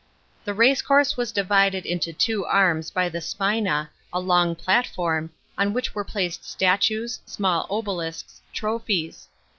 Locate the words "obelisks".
7.69-8.41